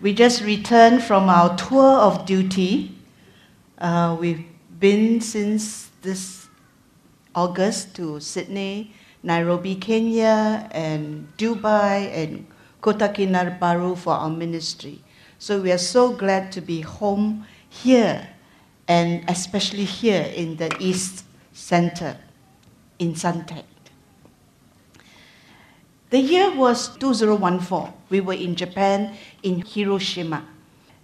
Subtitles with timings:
[0.00, 2.94] We just returned from our tour of duty.
[3.78, 4.44] Uh, we've
[4.78, 6.46] been since this
[7.34, 12.46] August to Sydney, Nairobi, Kenya, and Dubai, and
[12.80, 15.02] Kota Kinabalu for our ministry.
[15.40, 18.28] So we are so glad to be home here,
[18.86, 22.16] and especially here in the East Center
[23.00, 23.64] in Suntec.
[26.10, 27.92] The year was 2014.
[28.08, 30.44] We were in Japan, in Hiroshima.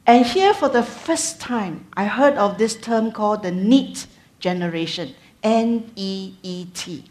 [0.06, 4.06] And here, for the first time, I heard of this term called the NEET
[4.38, 7.04] generation N E E T.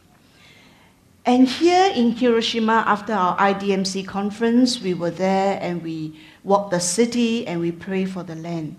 [1.25, 6.79] And here in Hiroshima, after our IDMC conference, we were there and we walked the
[6.79, 8.75] city and we prayed for the land.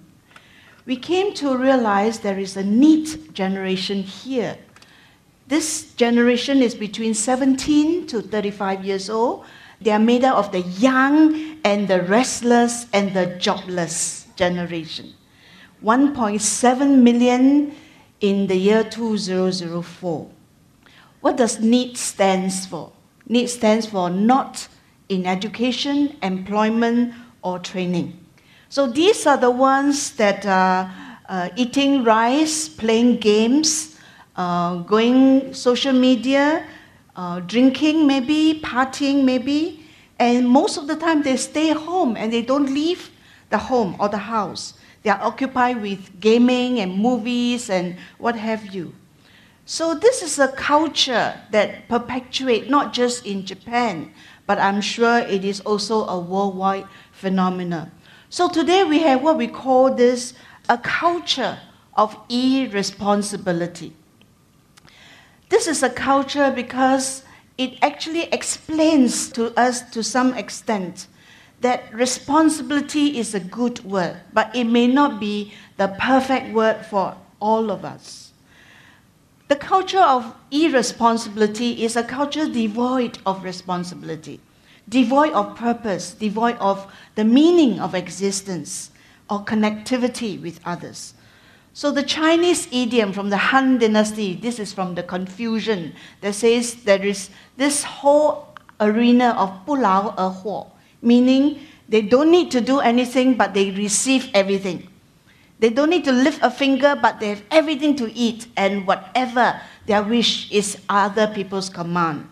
[0.87, 4.59] We came to realize there is a NEET generation here
[5.47, 9.45] this generation is between 17 to 35 years old.
[9.81, 15.13] They are made up of the young and the restless and the jobless generation.
[15.83, 17.75] 1.7 million
[18.21, 20.31] in the year 2004.
[21.21, 22.93] What does NEET stands for?
[23.29, 24.69] NEET stands for not
[25.09, 28.19] in education, employment, or training.
[28.71, 30.91] So these are the ones that are
[31.29, 33.94] uh, eating rice, playing games,
[34.37, 36.67] uh, going social media,
[37.17, 39.85] uh, drinking maybe, partying maybe,
[40.19, 43.11] and most of the time they stay home and they don't leave
[43.51, 44.75] the home or the house.
[45.03, 48.95] They are occupied with gaming and movies and what have you.
[49.67, 54.13] So this is a culture that perpetuates not just in Japan,
[54.47, 57.91] but I'm sure it is also a worldwide phenomenon.
[58.29, 60.35] So today we have what we call this
[60.69, 61.59] a culture
[61.95, 63.95] of irresponsibility.
[65.49, 67.23] This is a culture because
[67.57, 71.07] it actually explains to us to some extent
[71.61, 77.17] that responsibility is a good word, but it may not be the perfect word for
[77.41, 78.33] all of us.
[79.49, 84.41] The culture of irresponsibility is a culture devoid of responsibility,
[84.89, 88.91] devoid of purpose, devoid of the meaning of existence
[89.31, 91.15] or connectivity with others.
[91.75, 96.85] So the Chinese idiom from the Han Dynasty, this is from the Confucian, that says
[96.85, 100.71] there is this whole arena of pulao er huo,
[101.03, 101.59] meaning
[101.89, 104.89] they don't need to do anything, but they receive everything.
[105.59, 109.61] They don't need to lift a finger, but they have everything to eat, and whatever
[109.87, 112.29] their wish is other people's command.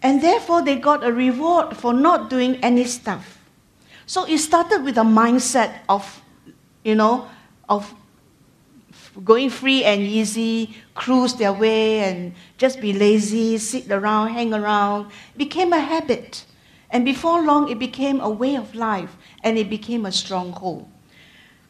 [0.00, 3.38] And therefore, they got a reward for not doing any stuff.
[4.06, 6.22] So it started with a mindset of,
[6.84, 7.28] you know,
[7.68, 7.94] of
[9.22, 15.10] going free and easy, cruise their way and just be lazy, sit around, hang around,
[15.36, 16.44] became a habit.
[16.90, 20.88] And before long, it became a way of life and it became a stronghold.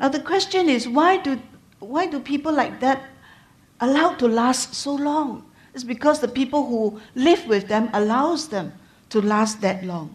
[0.00, 1.41] Now, the question is why do,
[1.81, 3.03] why do people like that
[3.81, 5.44] allow to last so long?
[5.75, 8.72] It's because the people who live with them allows them
[9.10, 10.15] to last that long.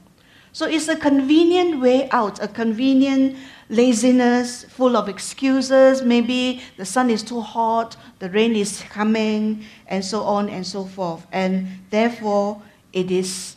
[0.51, 3.37] So it's a convenient way out, a convenient
[3.69, 6.01] laziness, full of excuses.
[6.01, 10.85] Maybe the sun is too hot, the rain is coming, and so on and so
[10.85, 11.25] forth.
[11.31, 12.61] And therefore,
[12.93, 13.55] it is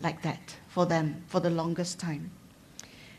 [0.00, 2.30] like that for them for the longest time.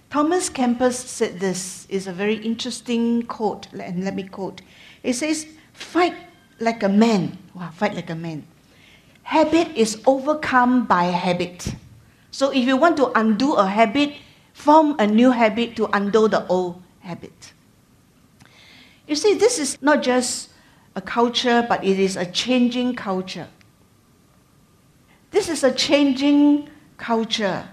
[0.10, 4.62] Thomas Kempis said this is a very interesting quote, and let me quote.
[5.02, 6.14] It says, Fight
[6.60, 7.38] like a man.
[7.56, 8.46] Wow, fight like a man.
[9.24, 11.76] Habit is overcome by habit.
[12.34, 14.16] So if you want to undo a habit,
[14.54, 17.54] form a new habit to undo the old habit.
[19.08, 20.50] You see, this is not just
[20.96, 23.48] a culture, but it is a changing culture.
[25.30, 27.70] This is a changing culture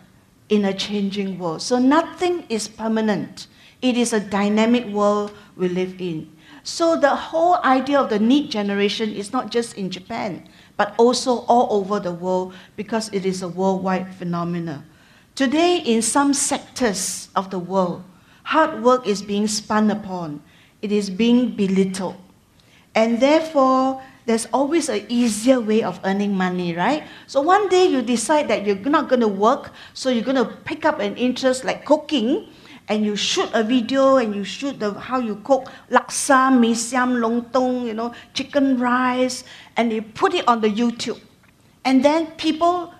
[0.50, 1.62] in a changing world.
[1.62, 3.46] So nothing is permanent.
[3.80, 6.36] It is a dynamic world we live in.
[6.64, 10.46] So the whole idea of the NEET generation is not just in Japan,
[10.80, 14.82] but also all over the world because it is a worldwide phenomenon.
[15.34, 18.02] Today, in some sectors of the world,
[18.44, 20.40] hard work is being spun upon,
[20.80, 22.16] it is being belittled.
[22.94, 27.04] And therefore, there's always an easier way of earning money, right?
[27.26, 30.48] So one day you decide that you're not going to work, so you're going to
[30.64, 32.48] pick up an interest like cooking,
[32.90, 37.14] and you shoot a video and you shoot the how you cook laksa, mee siam,
[37.14, 39.44] lontong, you know, chicken rice,
[39.76, 41.20] and you put it on the YouTube.
[41.84, 42.92] And then people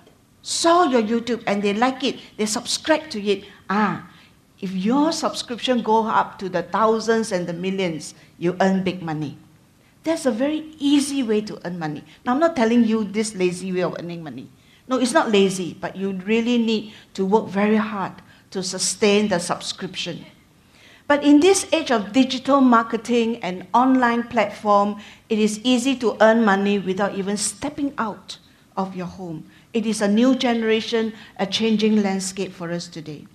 [0.43, 3.45] saw your YouTube and they like it, they subscribe to it.
[3.69, 4.09] Ah,
[4.61, 9.37] if your subscription go up to the thousands and the millions, you earn big money.
[10.05, 12.05] That's a very easy way to earn money.
[12.25, 14.49] Now, I'm not telling you this lazy way of earning money.
[14.89, 18.13] No, it's not lazy, but you really need to work very hard
[18.51, 20.27] to sustain the subscription.
[21.07, 26.45] But in this age of digital marketing and online platform, it is easy to earn
[26.45, 28.39] money without even stepping out
[28.77, 29.45] of your home.
[29.73, 33.27] It is a new generation, a changing landscape for us today.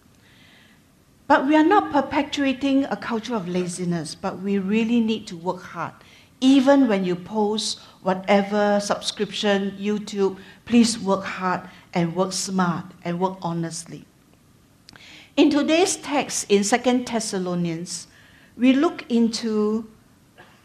[1.28, 5.62] But we are not perpetuating a culture of laziness, but we really need to work
[5.62, 5.94] hard.
[6.40, 11.62] Even when you post whatever subscription, YouTube, please work hard
[11.94, 14.06] and work smart and work honestly.
[15.38, 18.08] In today's text in Second Thessalonians,
[18.56, 19.86] we look into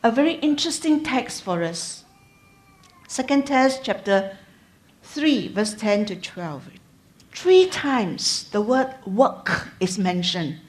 [0.04, 2.04] a very interesting text for us.
[3.08, 4.38] Second Thess chapter
[5.02, 6.70] 3, verse 10 to 12.
[7.32, 10.60] Three times the word work is mentioned.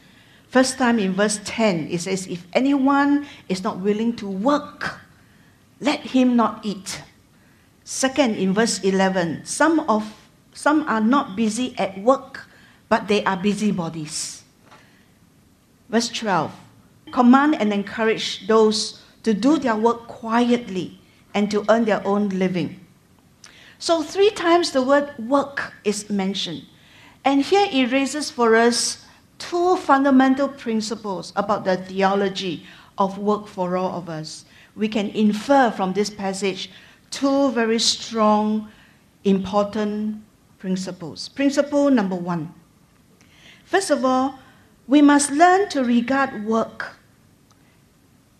[0.48, 5.00] First time in verse 10, it says, If anyone is not willing to work,
[5.80, 7.04] let him not eat.
[7.84, 10.12] Second, in verse 11, some, of,
[10.54, 12.48] some are not busy at work,
[12.92, 14.44] but they are busybodies.
[15.88, 16.52] Verse 12,
[17.14, 21.00] command and encourage those to do their work quietly
[21.34, 22.86] and to earn their own living.
[23.80, 26.64] So, three times the word work is mentioned.
[27.24, 29.06] And here it raises for us
[29.40, 32.66] two fundamental principles about the theology
[32.98, 34.44] of work for all of us.
[34.76, 36.70] We can infer from this passage
[37.10, 38.68] two very strong,
[39.24, 40.24] important
[40.60, 41.30] principles.
[41.30, 42.54] Principle number one.
[43.72, 44.38] First of all,
[44.86, 46.98] we must learn to regard work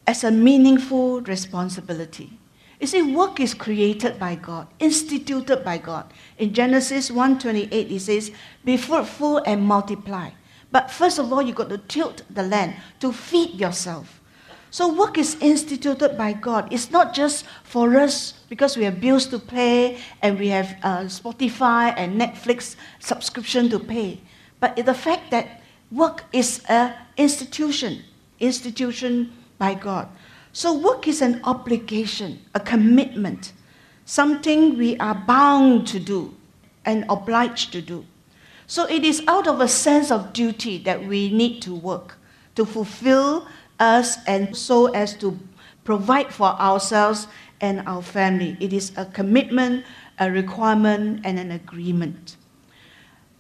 [0.06, 2.38] as a meaningful responsibility.
[2.82, 6.12] You see, work is created by God, instituted by God.
[6.38, 8.32] In Genesis 1.28, it says,
[8.66, 10.32] be fruitful and multiply.
[10.70, 14.20] But first of all, you got to tilt the land to feed yourself.
[14.70, 16.68] So work is instituted by God.
[16.74, 21.04] It's not just for us because we have bills to pay and we have uh,
[21.04, 24.20] Spotify and Netflix subscription to pay.
[24.62, 25.60] But the fact that
[25.92, 28.04] work is an institution,
[28.40, 30.08] institution by God.
[30.54, 33.54] So, work is an obligation, a commitment,
[34.06, 36.36] something we are bound to do
[36.86, 38.06] and obliged to do.
[38.68, 42.18] So, it is out of a sense of duty that we need to work
[42.56, 43.48] to fulfill
[43.80, 45.40] us and so as to
[45.84, 47.28] provide for ourselves
[47.62, 48.58] and our family.
[48.60, 49.86] It is a commitment,
[50.20, 52.36] a requirement, and an agreement.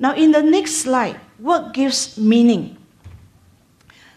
[0.02, 2.76] Now, in the next slide, work gives meaning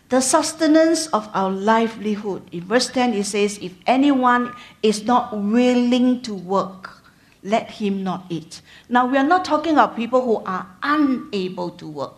[0.09, 2.41] the sustenance of our livelihood.
[2.53, 7.03] In verse 10, it says, If anyone is not willing to work,
[7.43, 8.63] let him not eat.
[8.89, 12.15] Now, we are not talking about people who are unable to work,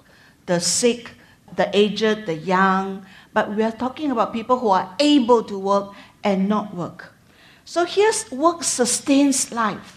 [0.47, 1.11] the sick,
[1.57, 5.93] the aged, the young, but we are talking about people who are able to work
[6.23, 7.13] and not work.
[7.65, 9.96] So here's work sustains life.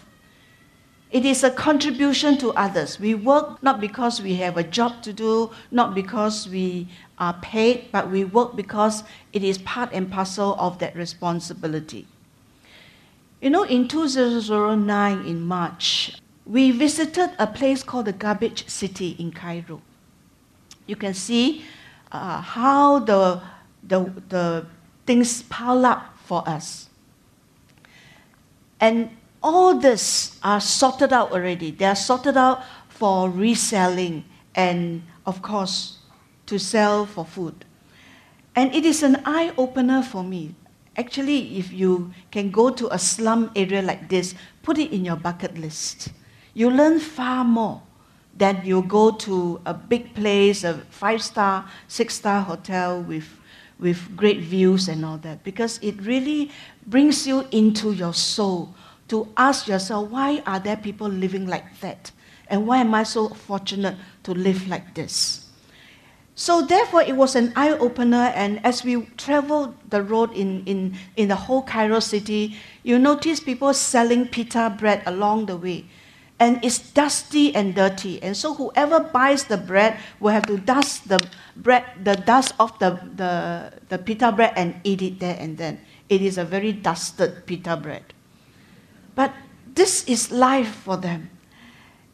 [1.10, 3.00] It is a contribution to others.
[3.00, 6.86] We work not because we have a job to do, not because we
[7.18, 9.02] are paid, but we work because
[9.32, 12.06] it is part and parcel of that responsibility.
[13.40, 19.32] You know, in 2009, in March, we visited a place called the Garbage City in
[19.32, 19.82] Cairo.
[20.86, 21.64] You can see
[22.12, 23.40] uh, how the,
[23.82, 24.66] the, the
[25.06, 26.88] things pile up for us.
[28.78, 29.10] And
[29.42, 31.70] all this are sorted out already.
[31.70, 35.98] They are sorted out for reselling and, of course,
[36.46, 37.64] to sell for food.
[38.54, 40.54] And it is an eye opener for me.
[40.96, 45.16] Actually, if you can go to a slum area like this, put it in your
[45.16, 46.12] bucket list.
[46.52, 47.80] You learn far more
[48.36, 53.28] than you go to a big place, a five star, six star hotel with,
[53.78, 56.50] with great views and all that, because it really
[56.86, 58.74] brings you into your soul
[59.10, 62.12] to ask yourself, why are there people living like that?
[62.46, 65.46] And why am I so fortunate to live like this?
[66.36, 68.32] So therefore, it was an eye opener.
[68.34, 73.40] And as we traveled the road in, in, in the whole Cairo city, you notice
[73.40, 75.86] people selling pita bread along the way.
[76.38, 78.22] And it's dusty and dirty.
[78.22, 81.20] And so whoever buys the bread will have to dust the
[81.56, 85.80] bread, the dust off the, the, the pita bread and eat it there and then.
[86.08, 88.14] It is a very dusted pita bread.
[89.74, 91.30] This is life for them.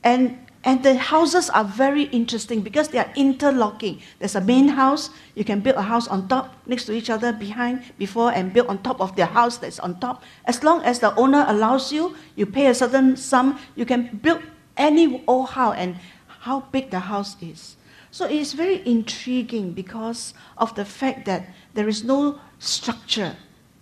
[0.02, 4.00] And, and the houses are very interesting because they are interlocking.
[4.18, 7.32] There's a main house, you can build a house on top, next to each other,
[7.32, 10.22] behind, before, and build on top of the house that's on top.
[10.44, 14.42] As long as the owner allows you, you pay a certain sum, you can build
[14.76, 15.96] any old house and
[16.26, 17.76] how big the house is.
[18.10, 23.36] So it's very intriguing because of the fact that there is no structure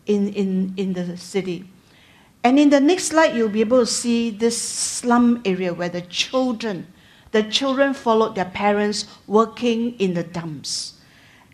[0.07, 1.69] in, in, in the city.
[2.45, 6.03] And in the next slide, you'll be able to see this slum area where the
[6.03, 6.87] children,
[7.33, 11.01] the children followed their parents working in the dumps.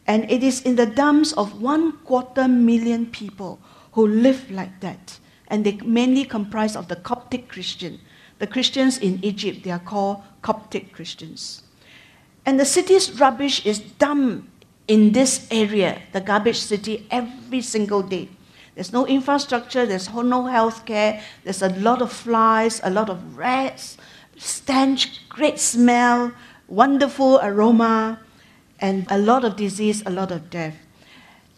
[0.08, 3.60] And it is in the dumps of one quarter million people
[3.92, 5.20] who live like that.
[5.46, 8.00] And they mainly comprise of the Coptic Christian.
[8.40, 11.62] The Christians in Egypt, they are called Coptic Christians.
[12.44, 14.48] And the city's rubbish is dumped
[14.88, 18.28] in this area, the garbage city, every single day.
[18.80, 23.36] There's no infrastructure, there's no health care, there's a lot of flies, a lot of
[23.36, 23.98] rats,
[24.38, 26.32] stench, great smell,
[26.66, 28.20] wonderful aroma,
[28.80, 30.74] and a lot of disease, a lot of death.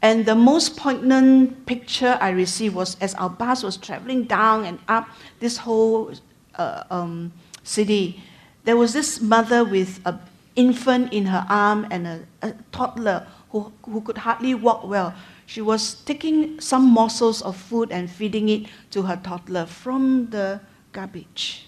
[0.03, 4.81] And the most poignant picture I received was as our bus was traveling down and
[4.89, 6.13] up this whole
[6.57, 8.21] uh, um, city,
[8.65, 10.19] there was this mother with an
[10.57, 15.15] infant in her arm and a, a toddler who, who could hardly walk well.
[15.47, 20.61] She was taking some morsels of food and feeding it to her toddler from the
[20.93, 21.67] garbage.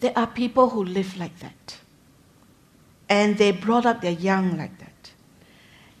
[0.00, 1.78] There are people who live like that.
[3.08, 5.10] And they brought up their young like that.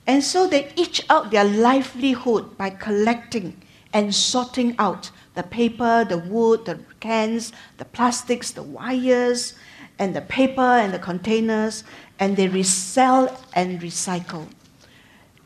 [0.06, 3.62] And so they each out their livelihood by collecting
[3.92, 9.54] and sorting out the paper, the wood, the cans, the plastics, the wires,
[9.98, 11.84] and the paper and the containers,
[12.18, 14.46] and they resell and recycle.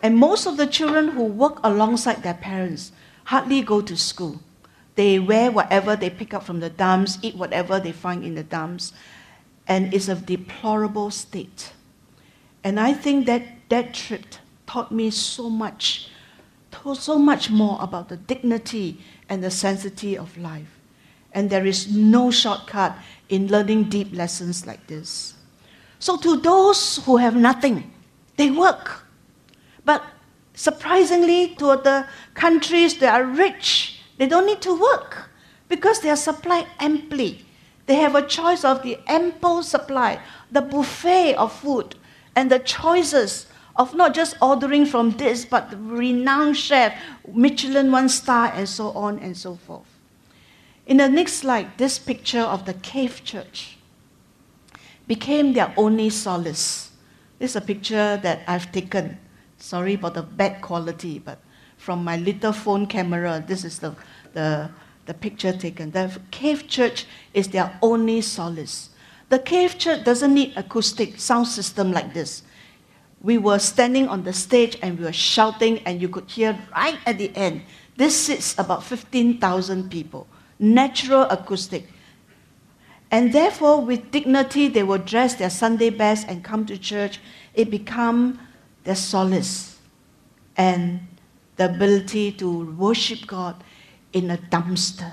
[0.02, 2.92] And most of the children who work alongside their parents
[3.24, 4.40] hardly go to school.
[4.94, 8.42] They wear whatever they pick up from the dumps, eat whatever they find in the
[8.42, 8.92] dumps,
[9.66, 11.72] and it's a deplorable state.
[12.64, 14.24] And I think that that trip
[14.66, 16.08] taught me so much,
[16.94, 20.78] so much more about the dignity and the sanctity of life.
[21.32, 22.96] And there is no shortcut
[23.28, 25.34] in learning deep lessons like this.
[25.98, 27.92] So, to those who have nothing,
[28.36, 29.04] they work.
[30.58, 35.30] Surprisingly, to the countries that are rich, they don't need to work
[35.68, 37.46] because they are supplied amply.
[37.86, 41.94] They have a choice of the ample supply, the buffet of food,
[42.34, 43.46] and the choices
[43.76, 46.92] of not just ordering from this, but the renowned chef,
[47.32, 49.86] Michelin one star, and so on and so forth.
[50.88, 53.78] In the next slide, this picture of the cave church
[55.06, 56.90] became their only solace.
[57.38, 59.18] This is a picture that I've taken
[59.58, 61.38] Sorry about the bad quality, but
[61.76, 63.94] from my little phone camera, this is the,
[64.32, 64.70] the,
[65.06, 65.90] the picture taken.
[65.90, 68.90] The cave church is their only solace.
[69.28, 72.42] The cave church doesn't need acoustic sound system like this.
[73.20, 76.98] We were standing on the stage and we were shouting, and you could hear right
[77.04, 77.62] at the end.
[77.96, 80.28] This sits about 15,000 people.
[80.60, 81.88] Natural acoustic.
[83.10, 87.20] And therefore, with dignity, they will dress their Sunday best and come to church.
[87.54, 88.38] It become
[88.88, 89.76] their solace
[90.56, 91.00] and
[91.56, 93.62] the ability to worship God
[94.14, 95.12] in a dumpster.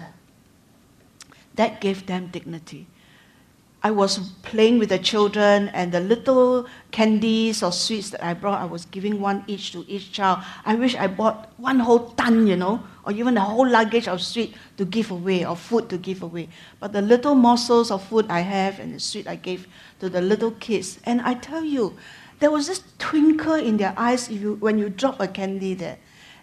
[1.56, 2.88] That gave them dignity.
[3.84, 8.62] I was playing with the children, and the little candies or sweets that I brought,
[8.62, 10.40] I was giving one each to each child.
[10.66, 14.22] I wish I bought one whole ton, you know, or even a whole luggage of
[14.22, 16.48] sweet to give away, or food to give away.
[16.80, 19.68] But the little morsels of food I have and the sweet I gave
[20.00, 20.98] to the little kids.
[21.04, 21.96] And I tell you,
[22.40, 25.98] there was this twinkle in their eyes you, when you drop a candy there.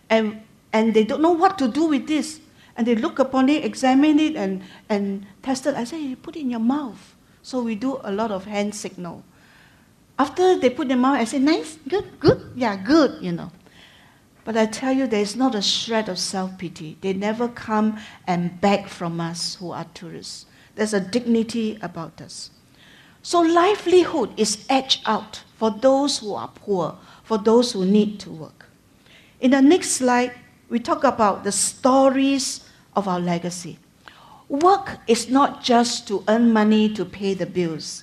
[0.09, 2.41] And, and they don't know what to do with this.
[2.77, 5.75] And they look upon it, examine it, and, and test it.
[5.75, 7.15] I say, you put it in your mouth.
[7.43, 9.25] So we do a lot of hand signal.
[10.19, 13.51] After they put in their mouth, I say, nice, good, good, yeah, good, you know.
[14.45, 16.97] But I tell you, there is not a shred of self pity.
[17.01, 20.47] They never come and beg from us who are tourists.
[20.75, 22.51] There's a dignity about us.
[23.23, 28.31] So livelihood is etched out for those who are poor, for those who need to
[28.31, 28.67] work.
[29.39, 30.35] In the next slide,
[30.69, 32.67] we talk about the stories
[32.97, 33.79] of our legacy.
[34.49, 38.03] Work is not just to earn money to pay the bills.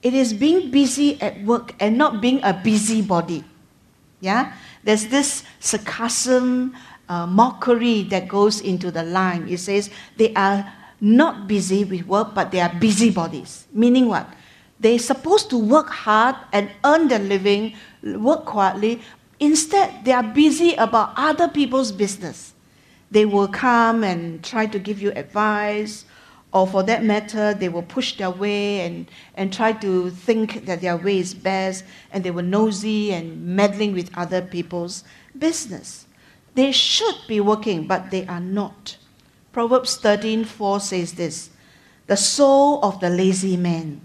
[0.00, 3.44] It is being busy at work and not being a busybody.
[4.20, 4.54] Yeah?
[4.82, 6.74] There's this sarcasm,
[7.06, 9.46] uh, mockery that goes into the line.
[9.46, 13.66] It says they are not busy with work, but they are busybodies.
[13.74, 14.26] Meaning what?
[14.80, 19.02] They're supposed to work hard and earn their living, work quietly.
[19.40, 22.54] Instead, they are busy about other people's business.
[23.14, 26.04] they will come and try to give you advice,
[26.52, 30.80] or for that matter, they will push their way and, and try to think that
[30.80, 35.04] their way is best, and they were nosy and meddling with other people's
[35.38, 36.06] business.
[36.54, 38.96] They should be working, but they are not.
[39.52, 41.50] Proverbs 13:4 says this:
[42.06, 44.00] "The soul of the lazy man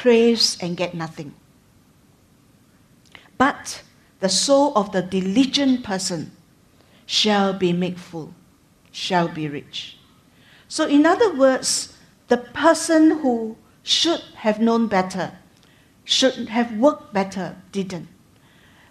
[0.00, 1.34] craves and get nothing,
[3.36, 3.82] but
[4.20, 6.30] the soul of the diligent person
[7.06, 8.32] shall be made full,
[8.92, 9.98] shall be rich."
[10.68, 11.94] So, in other words,
[12.28, 15.32] the person who should have known better,
[16.04, 18.08] should have worked better, didn't.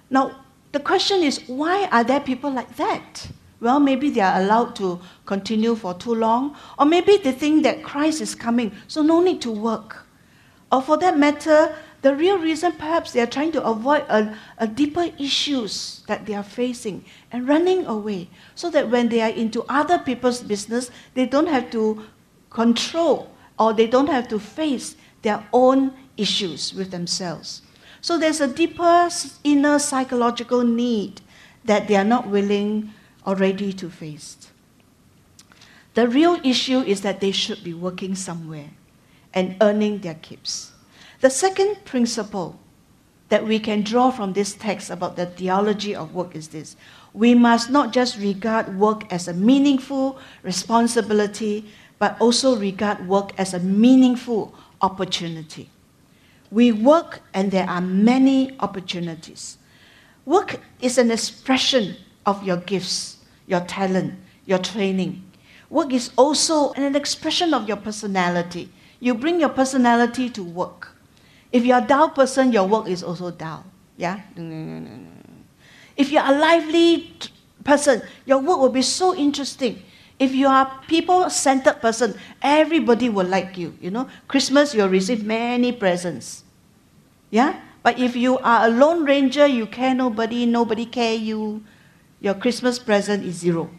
[0.10, 3.30] Now, the question is why are there people like that?
[3.60, 7.84] Well, maybe they are allowed to continue for too long, or maybe they think that
[7.84, 10.07] Christ is coming, so no need to work.
[10.72, 14.68] Or for that matter, the real reason perhaps they are trying to avoid a, a
[14.68, 19.64] deeper issues that they are facing and running away so that when they are into
[19.70, 22.06] other people's business, they don't have to
[22.50, 27.62] control or they don't have to face their own issues with themselves.
[28.02, 29.10] So there's a deeper
[29.44, 31.22] inner psychological need
[31.66, 32.94] that they are not willing
[33.26, 34.38] or ready to face.
[35.96, 38.70] The real issue is that they should be working somewhere
[39.38, 40.72] and earning their keeps.
[41.22, 42.60] The second principle
[43.30, 46.76] that we can draw from this text about the theology of work is this
[47.14, 51.66] we must not just regard work as a meaningful responsibility,
[52.00, 55.70] but also regard work as a meaningful opportunity.
[56.52, 59.58] We work and there are many opportunities.
[60.26, 64.14] Work is an expression of your gifts, your talent,
[64.46, 65.24] your training.
[65.70, 68.70] Work is also an expression of your personality.
[69.00, 70.96] You bring your personality to work.
[71.52, 73.66] If you're a dull person, your work is also dull.
[73.96, 74.22] Yeah?
[75.96, 77.14] If you're a lively
[77.64, 79.84] person, your work will be so interesting.
[80.20, 83.78] If you are people-centered person, everybody will like you.
[83.80, 86.44] You know, Christmas you'll receive many presents.
[87.30, 87.62] Yeah?
[87.84, 91.64] But if you are a lone ranger, you care nobody, nobody care you,
[92.20, 93.70] your Christmas present is zero.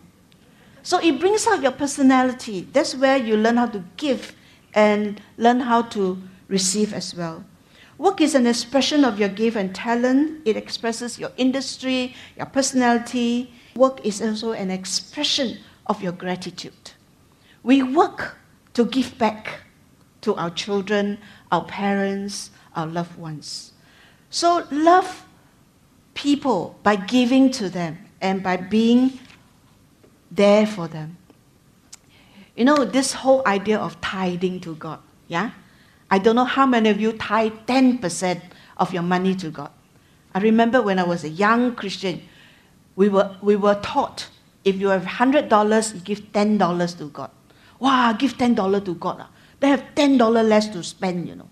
[0.83, 2.67] So it brings out your personality.
[2.73, 4.35] That's where you learn how to give
[4.75, 7.45] and learn how to receive as well.
[7.99, 10.43] Work is an expression of your gift and talent.
[10.45, 13.53] It expresses your industry, your personality.
[13.75, 16.93] Work is also an expression of your gratitude.
[17.63, 18.37] We work
[18.75, 19.63] to give back
[20.21, 21.19] to our children,
[21.51, 23.73] our parents, our loved ones.
[24.31, 25.25] So love
[26.15, 29.19] people by giving to them and by being
[30.31, 31.17] there for them.
[32.59, 35.53] You know, this whole idea of tithing to God, yeah?
[36.11, 38.43] I don't know how many of you tithe 10%
[38.79, 39.71] of your money to God.
[40.35, 42.21] I remember when I was a young Christian,
[42.97, 44.29] we were, we were taught
[44.65, 47.31] if you have $100, you give $10 to God.
[47.79, 49.19] Wow, give $10 to God.
[49.21, 49.31] Ah.
[49.61, 51.49] They have $10 less to spend, you know.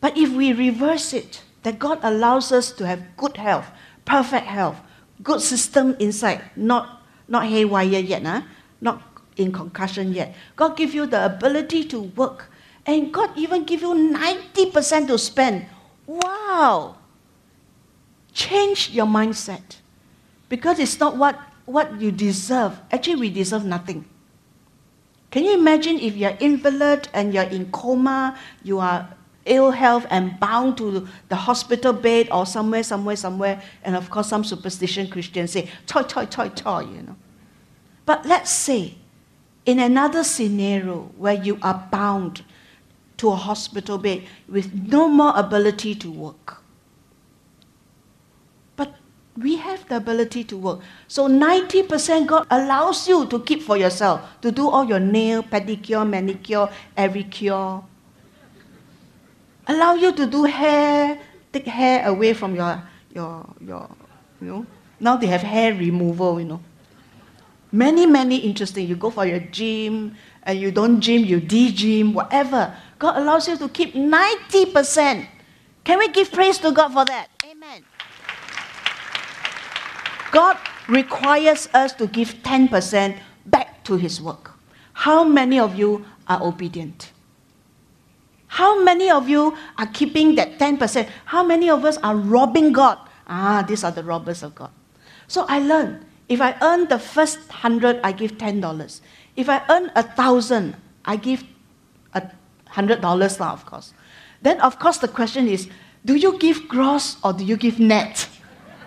[0.00, 3.66] But if we reverse it, that God allows us to have good health,
[4.06, 4.80] perfect health,
[5.22, 8.40] good system inside, not, not haywire yet, huh?
[8.80, 9.02] not
[9.38, 10.34] in concussion yet.
[10.56, 12.50] God give you the ability to work
[12.86, 15.66] and God even give you 90% to spend.
[16.06, 16.96] Wow!
[18.32, 19.76] Change your mindset.
[20.48, 22.80] Because it's not what, what you deserve.
[22.90, 24.06] Actually, we deserve nothing.
[25.30, 29.06] Can you imagine if you're invalid and you're in coma, you are
[29.44, 34.28] ill health and bound to the hospital bed or somewhere, somewhere, somewhere, and of course
[34.28, 37.16] some superstition Christians say, toy, toy, toy, toy, you know.
[38.06, 38.94] But let's say,
[39.68, 42.42] in another scenario where you are bound
[43.18, 46.62] to a hospital bed with no more ability to work.
[48.76, 48.94] But
[49.36, 50.80] we have the ability to work.
[51.06, 56.08] So 90% God allows you to keep for yourself, to do all your nail, pedicure,
[56.08, 57.84] manicure, every cure.
[59.66, 61.20] Allow you to do hair,
[61.52, 62.82] take hair away from your,
[63.14, 63.90] your, your,
[64.40, 64.66] you know.
[64.98, 66.60] Now they have hair removal, you know.
[67.70, 68.88] Many, many interesting.
[68.88, 72.74] You go for your gym, and you don't gym, you de-gym, whatever.
[72.98, 75.28] God allows you to keep 90%.
[75.84, 77.28] Can we give praise to God for that?
[77.44, 77.84] Amen.
[80.32, 80.56] God
[80.88, 84.52] requires us to give 10% back to His work.
[84.92, 87.12] How many of you are obedient?
[88.48, 91.08] How many of you are keeping that 10%?
[91.26, 92.98] How many of us are robbing God?
[93.28, 94.70] Ah, these are the robbers of God.
[95.26, 99.00] So I learned if I earn the first hundred, I give $10.
[99.36, 101.44] If I earn a thousand, I give
[102.14, 102.30] a
[102.66, 103.94] hundred dollars now, of course.
[104.42, 105.68] Then, of course, the question is,
[106.04, 108.28] do you give gross or do you give net?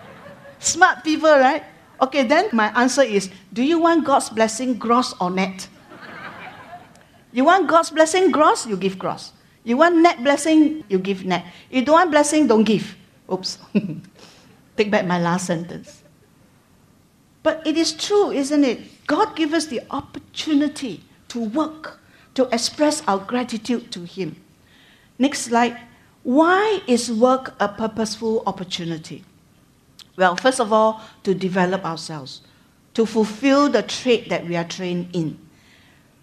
[0.58, 1.64] Smart people, right?
[2.00, 5.68] Okay, then my answer is Do you want God's blessing gross or net?
[7.32, 9.32] You want God's blessing gross, you give gross.
[9.64, 11.46] You want net blessing, you give net.
[11.70, 12.94] You don't want blessing, don't give.
[13.32, 13.58] Oops.
[14.76, 16.01] Take back my last sentence.
[17.42, 19.06] But it is true, isn't it?
[19.06, 21.98] God gives us the opportunity to work,
[22.34, 24.36] to express our gratitude to Him.
[25.18, 25.76] Next slide.
[26.22, 29.24] Why is work a purposeful opportunity?
[30.16, 32.42] Well, first of all, to develop ourselves,
[32.94, 35.38] to fulfill the trade that we are trained in,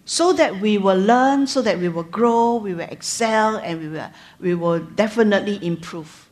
[0.06, 3.88] so that we will learn, so that we will grow, we will excel, and we
[3.88, 6.30] will, we will definitely improve.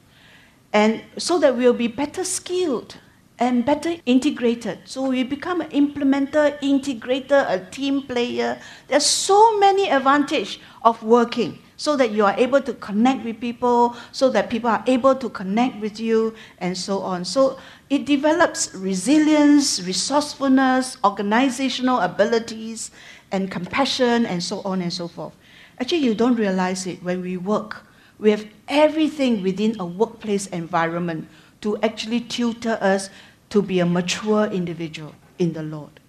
[0.72, 2.96] And so that we will be better skilled
[3.38, 4.81] and better integrated.
[4.85, 8.61] So we become an implementer, integrator, a team player.
[8.88, 13.94] There's so many advantages of working so that you are able to connect with people,
[14.11, 17.24] so that people are able to connect with you, and so on.
[17.24, 17.57] So
[17.88, 22.90] it develops resilience, resourcefulness, organizational abilities,
[23.31, 25.37] and compassion, and so on and so forth.
[25.79, 27.87] Actually, you don't realize it when we work.
[28.18, 31.29] We have everything within a workplace environment
[31.61, 33.11] to actually tutor us
[33.51, 36.01] to be a mature individual in the Lord.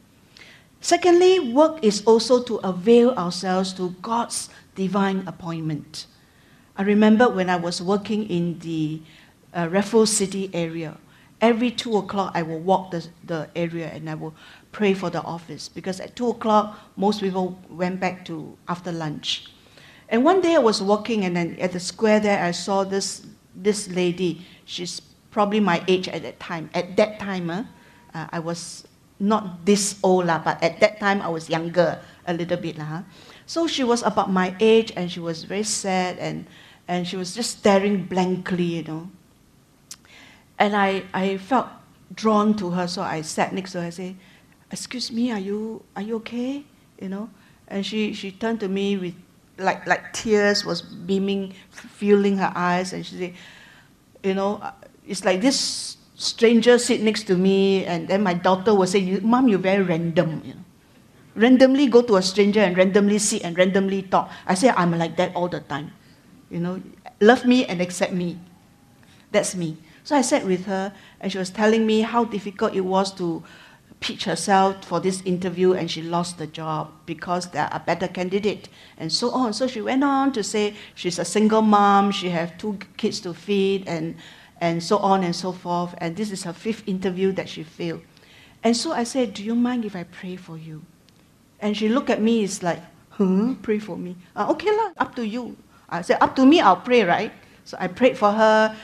[0.82, 6.06] Secondly, work is also to avail ourselves to God's divine appointment.
[6.78, 9.02] I remember when I was working in the
[9.54, 10.98] uh, Raffles City area,
[11.42, 14.34] every two o'clock I will walk the, the area and I will
[14.72, 19.52] pray for the office because at two o'clock most people went back to after lunch.
[20.08, 23.26] And one day I was walking and then at the square there I saw this
[23.56, 24.46] this lady.
[24.64, 26.70] She's probably my age at that time.
[26.74, 27.64] At that time, uh,
[28.14, 28.88] uh, I was
[29.20, 32.78] not this old, lah, but at that time I was younger a little bit.
[32.78, 33.04] Lah?
[33.46, 36.48] So she was about my age and she was very sad and,
[36.88, 39.10] and she was just staring blankly, you know.
[40.58, 41.68] And I, I felt
[42.14, 44.16] drawn to her, so I sat next to her and said,
[44.72, 46.64] Excuse me, are you, are you okay?
[47.02, 47.30] You know?
[47.68, 49.16] And she, she turned to me with
[49.58, 53.34] like, like tears was beaming, filling her eyes, and she said,
[54.24, 54.62] You know,
[55.10, 59.48] it's like this stranger sit next to me, and then my daughter will say, Mom,
[59.48, 60.42] you're very random.
[60.46, 60.64] You know?
[61.40, 64.30] randomly go to a stranger and randomly sit and randomly talk.
[64.46, 65.92] I say, I'm like that all the time.
[66.52, 66.82] You know,
[67.22, 68.38] love me and accept me.
[69.32, 69.78] That's me.
[70.04, 73.44] So I sat with her and she was telling me how difficult it was to
[74.00, 78.70] pitch herself for this interview and she lost the job because there are better candidate
[78.98, 79.54] and so on.
[79.54, 83.34] So she went on to say she's a single mom, she has two kids to
[83.34, 84.16] feed and,
[84.60, 85.96] and so on and so forth.
[85.98, 88.02] And this is her fifth interview that she failed.
[88.64, 90.84] And so I said, do you mind if I pray for you?
[91.60, 94.16] And she looked at me, it's like, huh, pray for me.
[94.36, 95.56] Uh, okay, lah, up to you.
[95.90, 97.32] I said, up to me, I'll pray, right?
[97.66, 98.76] So I prayed for her.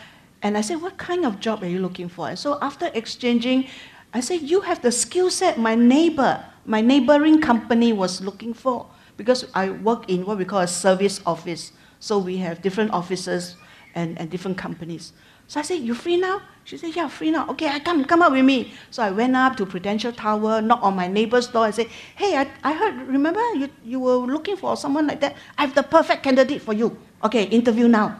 [0.41, 2.29] And I said, what kind of job are you looking for?
[2.29, 3.67] And so after exchanging,
[4.13, 8.87] I said, you have the skill set my neighbor, my neighboring company was looking for.
[9.17, 11.71] Because I work in what we call a service office.
[11.99, 13.55] So we have different offices
[13.95, 15.13] and, and different companies.
[15.47, 16.41] So I said, you free now?
[16.63, 17.47] She said, yeah, free now.
[17.49, 18.73] Okay, I come, come up with me.
[18.89, 22.37] So I went up to Prudential Tower, knocked on my neighbor's door and said, hey,
[22.37, 25.35] I, I heard, remember you, you were looking for someone like that?
[25.57, 26.97] I have the perfect candidate for you.
[27.23, 28.19] Okay, interview now.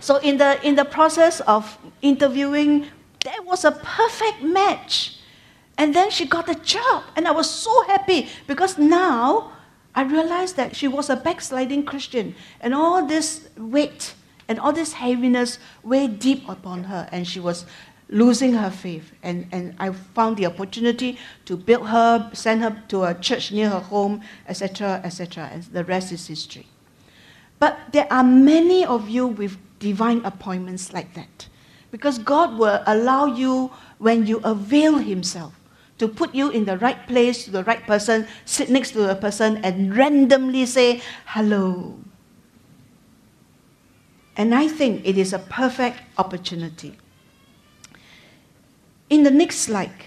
[0.00, 2.86] So in the, in the process of interviewing,
[3.24, 5.18] there was a perfect match.
[5.78, 7.04] And then she got the job.
[7.16, 9.52] And I was so happy because now
[9.94, 12.34] I realized that she was a backsliding Christian.
[12.60, 14.14] And all this weight
[14.48, 17.66] and all this heaviness weighed deep upon her, and she was
[18.08, 19.12] losing her faith.
[19.22, 23.68] And, and I found the opportunity to build her, send her to a church near
[23.68, 25.50] her home, etc., etc.
[25.52, 26.66] And the rest is history.
[27.58, 31.48] But there are many of you with divine appointments like that.
[31.90, 35.58] Because God will allow you, when you avail Himself,
[35.98, 39.14] to put you in the right place, to the right person, sit next to a
[39.14, 41.98] person, and randomly say, Hello,
[44.38, 46.96] and I think it is a perfect opportunity.
[49.10, 50.06] In the next slide,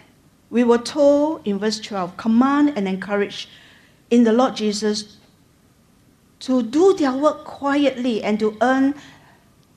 [0.49, 3.49] we were told in verse 12 command and encourage
[4.09, 5.17] in the Lord Jesus
[6.39, 8.95] to do their work quietly and to earn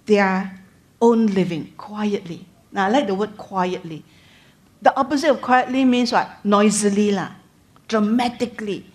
[0.06, 0.60] their
[1.02, 2.46] own living quietly.
[2.70, 4.04] Now, I like the word quietly.
[4.82, 6.30] The opposite of quietly means what?
[6.44, 7.32] Noisily, lah,
[7.88, 8.86] dramatically.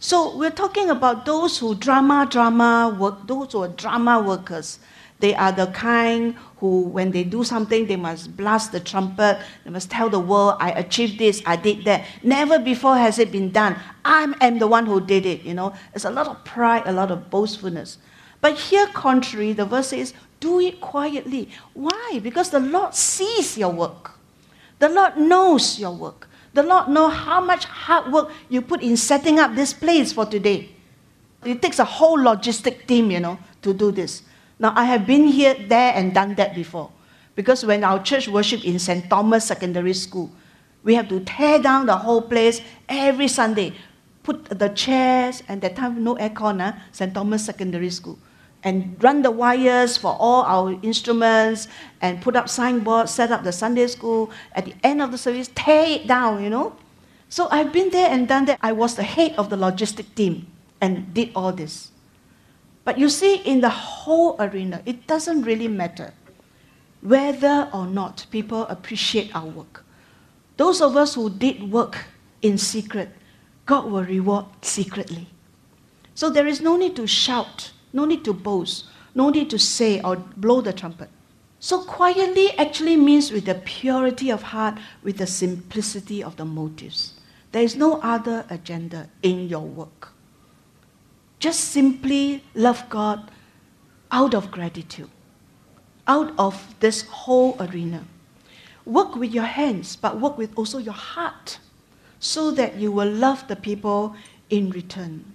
[0.00, 4.78] So we're talking about those who drama, drama work, those who are drama workers.
[5.20, 9.40] They are the kind who, when they do something, they must blast the trumpet.
[9.64, 12.04] They must tell the world, I achieved this, I did that.
[12.22, 13.76] Never before has it been done.
[14.04, 15.74] I am the one who did it, you know.
[15.92, 17.98] There's a lot of pride, a lot of boastfulness.
[18.40, 21.48] But here, contrary, the verse says, do it quietly.
[21.74, 22.20] Why?
[22.22, 24.12] Because the Lord sees your work.
[24.78, 26.27] The Lord knows your work.
[26.54, 30.26] The Lord knows how much hard work you put in setting up this place for
[30.26, 30.70] today.
[31.44, 34.22] It takes a whole logistic team, you know, to do this.
[34.58, 36.90] Now, I have been here, there, and done that before.
[37.36, 39.08] Because when our church worship in St.
[39.08, 40.30] Thomas Secondary School,
[40.82, 43.72] we have to tear down the whole place every Sunday.
[44.24, 47.14] Put the chairs, and that time no aircon, uh, St.
[47.14, 48.18] Thomas Secondary School.
[48.64, 51.68] And run the wires for all our instruments
[52.00, 54.30] and put up signboards, set up the Sunday school.
[54.52, 56.76] At the end of the service, tear it down, you know.
[57.28, 58.58] So I've been there and done that.
[58.62, 60.46] I was the head of the logistic team
[60.80, 61.92] and did all this.
[62.84, 66.14] But you see, in the whole arena, it doesn't really matter
[67.00, 69.84] whether or not people appreciate our work.
[70.56, 71.98] Those of us who did work
[72.42, 73.10] in secret,
[73.66, 75.28] God will reward secretly.
[76.14, 80.00] So there is no need to shout, no need to boast, no need to say
[80.00, 81.10] or blow the trumpet.
[81.60, 87.14] So quietly actually means with the purity of heart, with the simplicity of the motives.
[87.52, 90.12] There is no other agenda in your work.
[91.40, 93.30] Just simply love God
[94.10, 95.10] out of gratitude,
[96.06, 98.04] out of this whole arena.
[98.84, 101.58] Work with your hands, but work with also your heart
[102.20, 104.14] so that you will love the people
[104.50, 105.34] in return.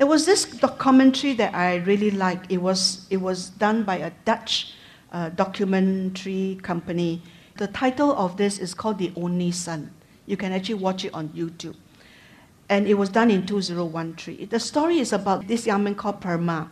[0.00, 2.50] There was this documentary that I really liked.
[2.50, 4.72] It was, it was done by a Dutch
[5.12, 7.20] uh, documentary company.
[7.58, 9.90] The title of this is called The Only Son.
[10.24, 11.76] You can actually watch it on YouTube
[12.70, 14.48] and it was done in 2013.
[14.48, 16.70] The story is about this young man called Perma,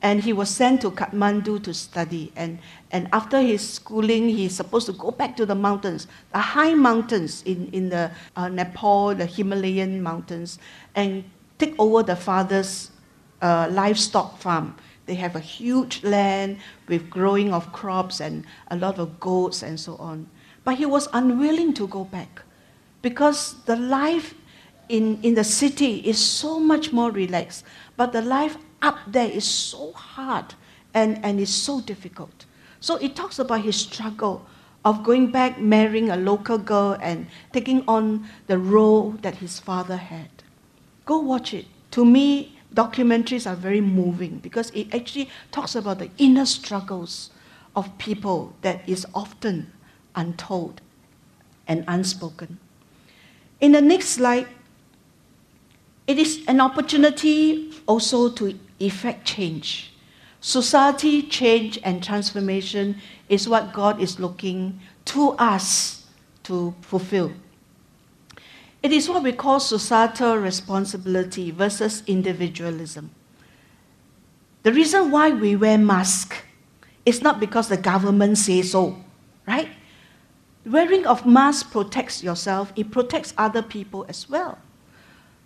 [0.00, 2.32] and he was sent to Kathmandu to study.
[2.36, 2.60] And,
[2.92, 7.42] and after his schooling, he's supposed to go back to the mountains, the high mountains
[7.42, 10.60] in, in the uh, Nepal, the Himalayan mountains,
[10.94, 11.24] and
[11.62, 12.90] take over the father's
[13.40, 14.74] uh, livestock farm.
[15.06, 19.78] They have a huge land with growing of crops and a lot of goats and
[19.78, 20.28] so on.
[20.64, 22.42] But he was unwilling to go back
[23.00, 24.34] because the life
[24.88, 27.64] in, in the city is so much more relaxed.
[27.96, 30.54] But the life up there is so hard
[30.94, 32.46] and, and is so difficult.
[32.80, 34.46] So it talks about his struggle
[34.84, 39.96] of going back, marrying a local girl, and taking on the role that his father
[39.96, 40.41] had.
[41.04, 41.66] Go watch it.
[41.92, 47.30] To me, documentaries are very moving because it actually talks about the inner struggles
[47.74, 49.72] of people that is often
[50.14, 50.80] untold
[51.66, 52.58] and unspoken.
[53.60, 54.48] In the next slide,
[56.06, 59.92] it is an opportunity also to effect change.
[60.40, 62.96] Society change and transformation
[63.28, 66.04] is what God is looking to us
[66.42, 67.32] to fulfill.
[68.82, 73.10] It is what we call societal responsibility versus individualism.
[74.64, 76.38] The reason why we wear masks
[77.06, 78.96] is not because the government says so,
[79.46, 79.68] right?
[80.66, 84.58] Wearing of mask protects yourself, it protects other people as well.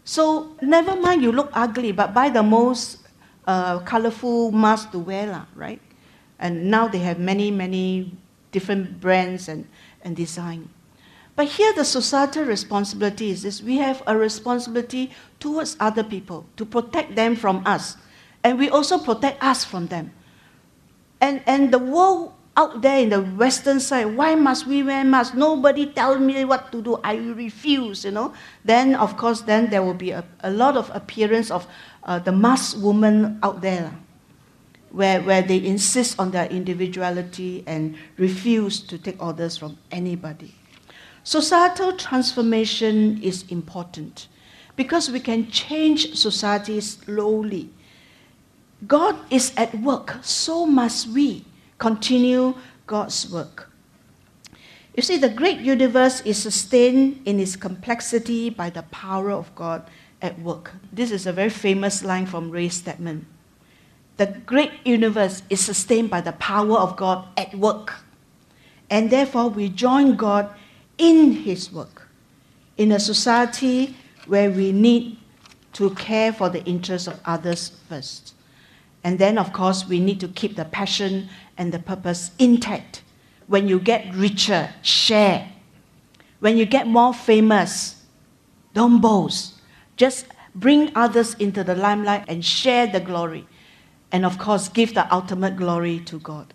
[0.05, 2.99] So never mind you look ugly, but buy the most
[3.47, 5.81] uh, colorful mask to wear, lah, right?
[6.39, 8.13] And now they have many, many
[8.53, 9.67] different brands and,
[10.03, 10.69] and design.
[11.37, 16.65] But here the societal responsibility is this we have a responsibility towards other people to
[16.65, 17.97] protect them from us.
[18.43, 20.13] And we also protect us from them.
[21.21, 25.37] And, and the world out there in the western side, why must we wear masks?
[25.37, 26.99] Nobody tell me what to do.
[27.05, 28.33] I refuse, you know.
[28.65, 31.67] Then, of course, then there will be a, a lot of appearance of
[32.05, 33.93] uh, the masked woman out there,
[34.91, 40.55] where, where they insist on their individuality and refuse to take orders from anybody.
[41.27, 44.29] Societal transformation is important
[44.77, 47.69] because we can change society slowly.
[48.87, 51.45] God is at work, so must we
[51.79, 52.55] continue
[52.87, 53.73] God's work.
[54.95, 59.91] You see, the great universe is sustained in its complexity by the power of God
[60.23, 60.75] at work.
[60.93, 63.27] This is a very famous line from Ray Stedman.
[64.17, 67.95] The great universe is sustained by the power of God at work.
[68.89, 70.55] And therefore, we join God
[70.99, 72.09] in His work.
[72.77, 75.19] In a society where we need
[75.75, 78.35] to care for the interests of others first.
[79.05, 83.03] And then, of course, we need to keep the passion and the purpose intact.
[83.47, 85.53] When you get richer, share.
[86.41, 88.03] When you get more famous,
[88.75, 89.55] don't boast.
[89.97, 93.47] Just bring others into the limelight and share the glory.
[94.11, 96.53] And of course, give the ultimate glory to God.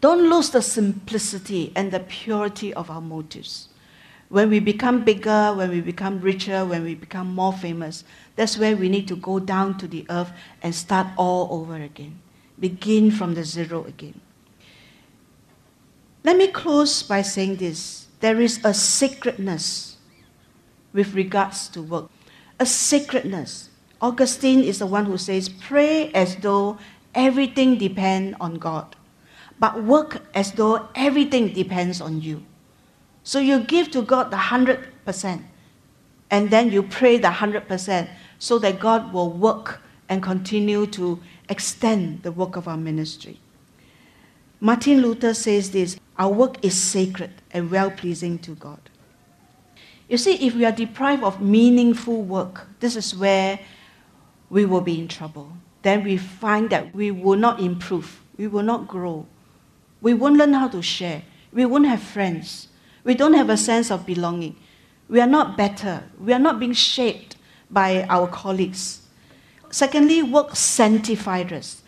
[0.00, 3.68] Don't lose the simplicity and the purity of our motives.
[4.28, 8.04] When we become bigger, when we become richer, when we become more famous,
[8.36, 10.30] that's where we need to go down to the earth
[10.62, 12.20] and start all over again
[12.60, 14.20] begin from the zero again.
[16.24, 19.96] Let me close by saying this there is a sacredness
[20.92, 22.10] with regards to work.
[22.58, 23.68] A sacredness.
[24.00, 26.78] Augustine is the one who says, Pray as though
[27.14, 28.96] everything depends on God,
[29.58, 32.42] but work as though everything depends on you.
[33.22, 35.42] So you give to God the 100%,
[36.30, 42.22] and then you pray the 100% so that God will work and continue to extend
[42.22, 43.38] the work of our ministry.
[44.60, 48.80] Martin Luther says this our work is sacred and well pleasing to God.
[50.08, 53.60] You see, if we are deprived of meaningful work, this is where
[54.50, 55.52] we will be in trouble.
[55.82, 59.26] Then we find that we will not improve, we will not grow,
[60.00, 62.68] we won't learn how to share, we won't have friends,
[63.04, 64.56] we don't have a sense of belonging.
[65.08, 67.36] We are not better, we are not being shaped
[67.70, 69.02] by our colleagues.
[69.70, 71.82] Secondly, work sanctifies us.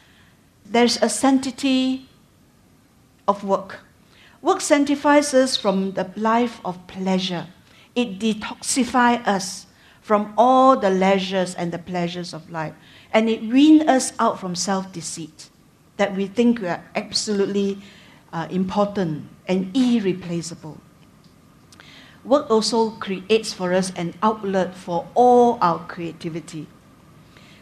[0.65, 2.09] There's a sanctity
[3.27, 3.81] of work.
[4.43, 7.47] Work sanctifies us from the life of pleasure.
[7.95, 9.67] It detoxifies us
[10.01, 12.75] from all the leisures and the pleasures of life.
[13.13, 15.51] And it weans us out from self deceit
[15.97, 17.79] that we think we are absolutely
[18.33, 20.79] uh, important and irreplaceable.
[22.25, 26.67] Work also creates for us an outlet for all our creativity.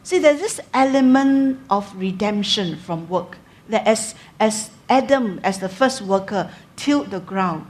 [0.03, 3.39] See, there's this element of redemption from work.
[3.69, 7.67] That as, as Adam, as the first worker, tilled the ground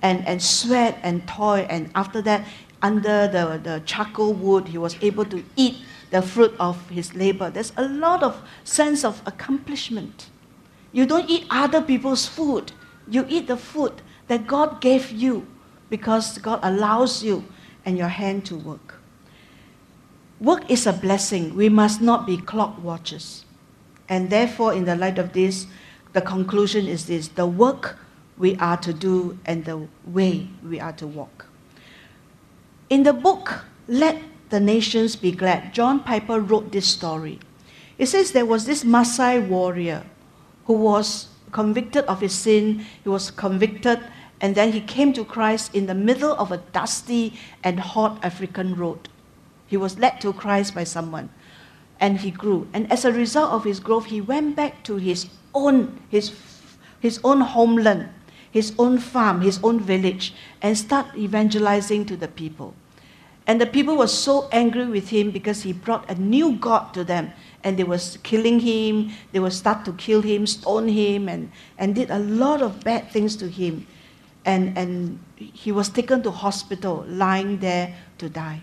[0.00, 2.46] and, and sweat and toil, and after that,
[2.80, 5.76] under the, the charcoal wood, he was able to eat
[6.10, 7.50] the fruit of his labor.
[7.50, 10.30] There's a lot of sense of accomplishment.
[10.92, 12.72] You don't eat other people's food,
[13.08, 15.46] you eat the food that God gave you
[15.88, 17.44] because God allows you
[17.84, 19.00] and your hand to work.
[20.40, 21.54] Work is a blessing.
[21.54, 23.44] We must not be clock watchers.
[24.08, 25.66] And therefore, in the light of this,
[26.12, 27.98] the conclusion is this the work
[28.38, 31.46] we are to do and the way we are to walk.
[32.88, 37.38] In the book, Let the Nations Be Glad, John Piper wrote this story.
[37.98, 40.04] It says there was this Maasai warrior
[40.70, 43.98] who was convicted of his sin, he was convicted,
[44.40, 48.76] and then he came to Christ in the middle of a dusty and hot African
[48.76, 49.08] road.
[49.66, 51.28] He was led to Christ by someone,
[51.98, 52.68] and he grew.
[52.72, 56.30] And as a result of his growth, he went back to his own, his,
[57.00, 58.08] his own homeland,
[58.48, 62.76] his own farm, his own village, and start evangelizing to the people.
[63.46, 67.04] And the people were so angry with him because he brought a new God to
[67.04, 67.32] them.
[67.64, 71.94] And they were killing him, they would start to kill him, stone him, and, and
[71.94, 73.86] did a lot of bad things to him.
[74.44, 78.62] And, and he was taken to hospital, lying there to die.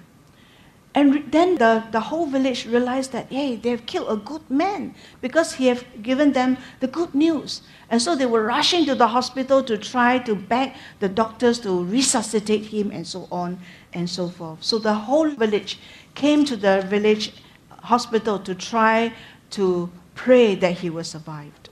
[0.98, 4.96] And then the, the whole village realized that, hey, they have killed a good man
[5.22, 7.62] because he have given them the good news.
[7.92, 11.86] And so they were rushing to the hospital to try to beg the doctors to
[11.86, 13.60] resuscitate him and so on
[13.94, 14.64] and so forth.
[14.64, 15.78] So the whole village
[16.16, 17.32] came to the village
[17.70, 19.14] hospital to try
[19.52, 21.70] to pray that he was survived.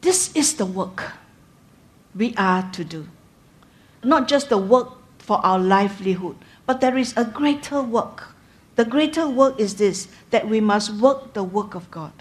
[0.00, 1.12] This is the work
[2.12, 3.06] we are to do.
[4.02, 8.34] Not just the work for our livelihood, but there is a greater work.
[8.74, 12.12] The greater work is this that we must work the work of God.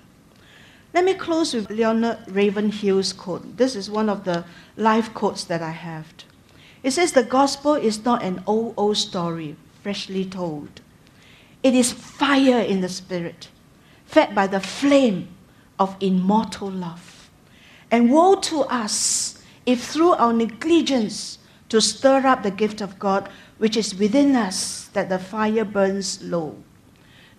[0.93, 3.57] Let me close with Leonard Ravenhill's quote.
[3.57, 4.45] This is one of the
[4.77, 6.07] life quotes that I have.
[6.83, 10.81] It says, The gospel is not an old, old story, freshly told.
[11.63, 13.49] It is fire in the spirit,
[14.05, 15.27] fed by the flame
[15.79, 17.29] of immortal love.
[17.91, 21.39] And woe to us if through our negligence
[21.75, 26.23] to stir up the gift of God which is within us, that the fire burns
[26.23, 26.55] low.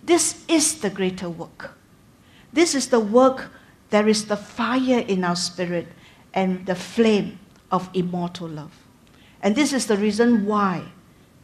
[0.03, 1.75] This is the greater work.
[2.53, 3.49] This is the work,
[3.89, 5.87] there is the fire in our spirit
[6.35, 7.39] and the flame
[7.71, 8.73] of immortal love.
[9.41, 10.83] And this is the reason why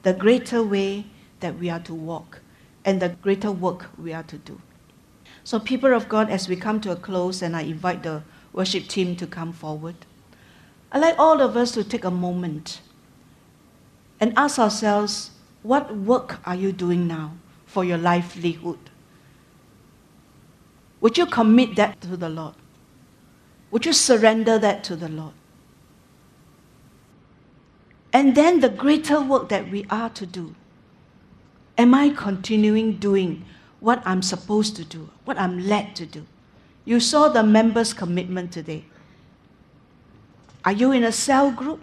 [0.04, 1.08] the greater way
[1.40, 2.42] that we are to walk
[2.86, 4.62] and the greater work we are to do.
[5.44, 8.22] So, people of God, as we come to a close and I invite the
[8.54, 9.96] worship team to come forward,
[10.94, 12.82] I'd like all of us to take a moment
[14.20, 15.32] and ask ourselves
[15.64, 17.34] what work are you doing now
[17.66, 18.78] for your livelihood?
[21.02, 22.54] Would you commit that to the Lord?
[23.72, 25.34] Would you surrender that to the Lord?
[28.14, 30.54] And then the greater work that we are to do.
[31.76, 33.44] Am I continuing doing
[33.80, 36.28] what I'm supposed to do, what I'm led to do?
[36.86, 38.86] You saw the members' commitment today.
[40.66, 41.82] Are you in a cell group?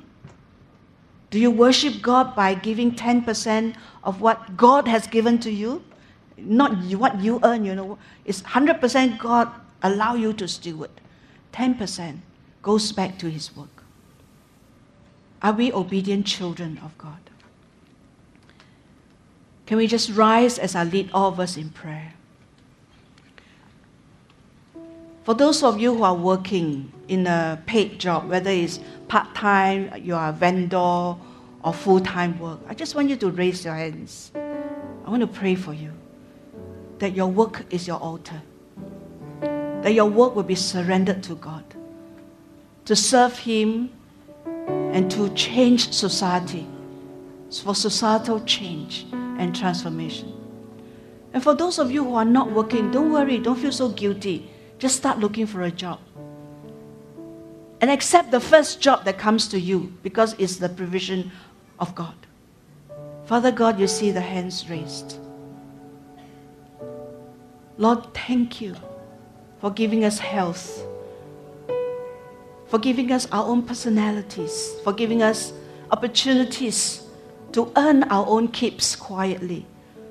[1.30, 5.84] Do you worship God by giving 10% of what God has given to you?
[6.36, 7.98] Not what you earn, you know.
[8.24, 9.48] It's 100% God
[9.82, 10.90] allow you to steward.
[11.52, 12.18] 10%
[12.62, 13.84] goes back to his work.
[15.42, 17.18] Are we obedient children of God?
[19.66, 22.14] Can we just rise as I lead all of us in prayer?
[25.24, 29.92] For those of you who are working in a paid job, whether it's part time,
[30.00, 31.16] you are a vendor,
[31.62, 34.30] or full time work, I just want you to raise your hands.
[34.34, 35.92] I want to pray for you
[37.00, 38.40] that your work is your altar,
[39.40, 41.64] that your work will be surrendered to God,
[42.84, 43.90] to serve Him
[44.66, 46.66] and to change society,
[47.62, 50.32] for societal change and transformation.
[51.32, 54.48] And for those of you who are not working, don't worry, don't feel so guilty.
[54.78, 55.98] Just start looking for a job.
[57.80, 61.30] And accept the first job that comes to you because it's the provision
[61.78, 62.14] of God.
[63.24, 65.18] Father God, you see the hands raised.
[67.78, 68.76] Lord, thank you
[69.60, 70.84] for giving us health,
[72.66, 75.52] for giving us our own personalities, for giving us
[75.90, 77.02] opportunities
[77.52, 79.64] to earn our own keeps quietly,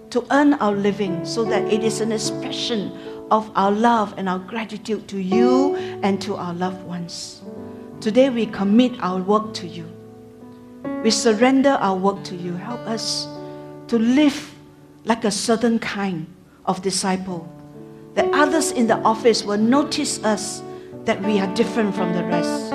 [0.09, 2.91] to earn our living so that it is an expression
[3.31, 7.41] of our love and our gratitude to you and to our loved ones.
[8.01, 9.85] Today we commit our work to you.
[11.03, 12.53] We surrender our work to you.
[12.53, 13.27] Help us
[13.87, 14.55] to live
[15.05, 16.27] like a certain kind
[16.65, 17.47] of disciple.
[18.15, 20.61] That others in the office will notice us
[21.05, 22.71] that we are different from the rest.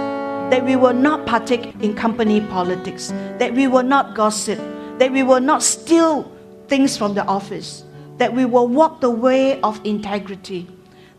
[0.50, 3.09] That we will not partake in company politics.
[3.38, 4.59] That we will not gossip.
[4.98, 6.30] That we will not steal
[6.68, 7.84] things from the office
[8.19, 10.69] that we will walk the way of integrity,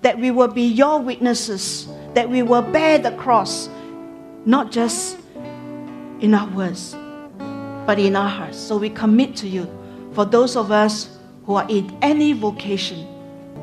[0.02, 3.70] that we will be your witnesses, that we will bear the cross,
[4.46, 5.18] not just
[6.22, 6.96] in our words,
[7.86, 8.58] but in our hearts.
[8.58, 9.68] So we commit to you
[10.14, 13.06] for those of us who are in any vocation,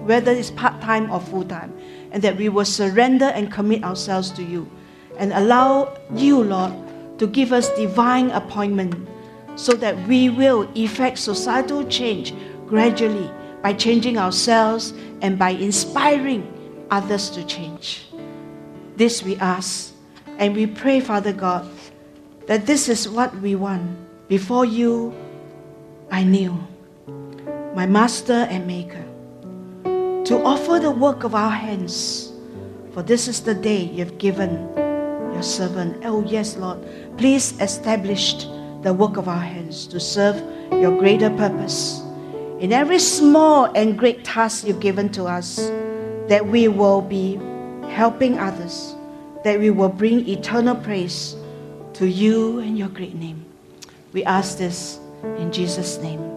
[0.05, 1.73] whether it's part time or full time,
[2.13, 4.71] and that we will surrender and commit ourselves to you
[5.19, 6.73] and allow you, Lord,
[7.19, 9.09] to give us divine appointment
[9.57, 12.35] so that we will effect societal change
[12.73, 16.41] gradually by changing ourselves and by inspiring
[16.91, 18.09] others to change.
[18.97, 19.93] This we ask
[20.39, 21.69] and we pray, Father God,
[22.47, 23.85] that this is what we want.
[24.27, 25.13] Before you,
[26.11, 26.57] I knew,
[27.77, 29.05] my Master and Maker,
[30.25, 32.33] to offer the work of our hands.
[32.95, 34.57] For this is the day you've given
[35.37, 36.01] your servant.
[36.07, 36.81] Oh, yes, Lord.
[37.19, 38.49] Please establish
[38.81, 40.41] the work of our hands to serve
[40.73, 42.02] your greater purpose
[42.63, 45.57] in every small and great task you've given to us,
[46.29, 47.35] that we will be
[47.91, 48.95] helping others,
[49.43, 51.35] that we will bring eternal praise
[51.95, 53.45] to you and your great name.
[54.13, 56.32] We ask this in Jesus' name.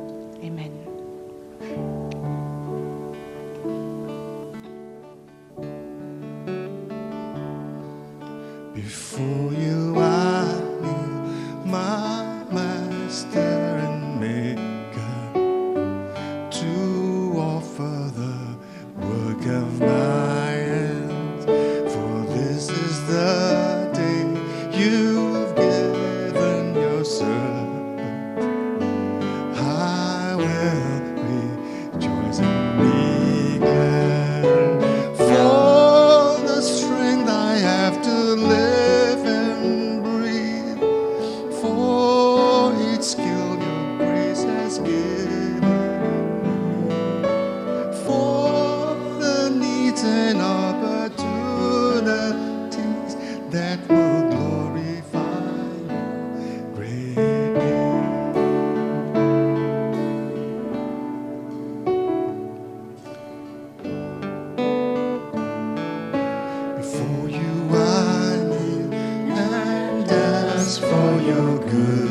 [71.67, 72.04] Your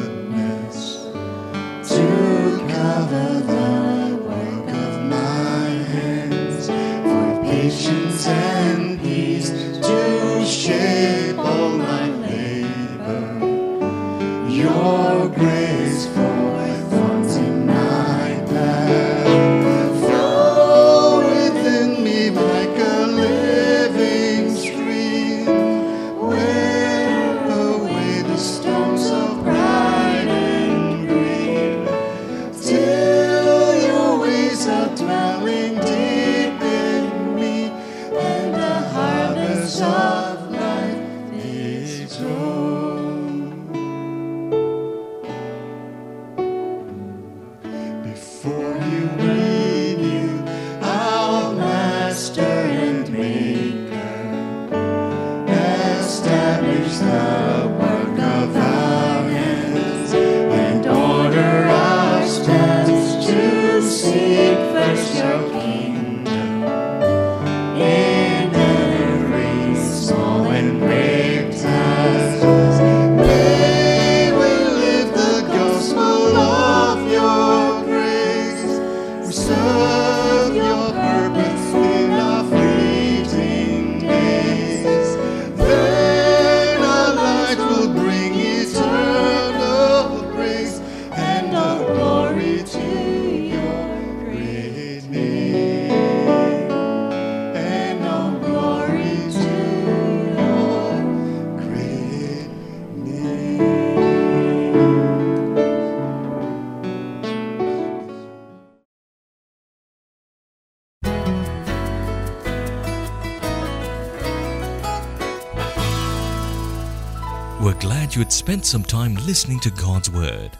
[118.74, 120.50] some time listening to God's Word,